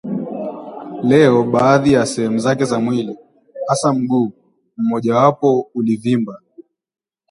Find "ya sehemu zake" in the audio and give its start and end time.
1.93-2.65